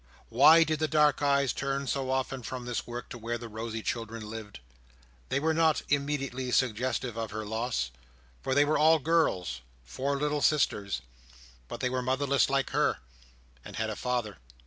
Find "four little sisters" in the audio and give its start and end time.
9.83-11.03